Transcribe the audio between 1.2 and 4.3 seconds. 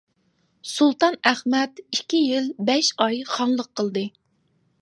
ئەخمەت ئىككى يىل بەش ئاي خانلىق قىلدى.